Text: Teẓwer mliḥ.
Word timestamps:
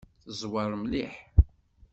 Teẓwer 0.23 0.71
mliḥ. 0.81 1.13